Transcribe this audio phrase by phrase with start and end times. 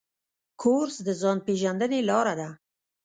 [0.61, 2.49] کورس د ځان پېژندنې لاره ده.